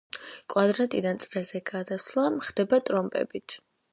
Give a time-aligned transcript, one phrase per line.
[0.53, 3.59] კვადრატიდან წრეზე გადასვლა ხდება ტრომპებით.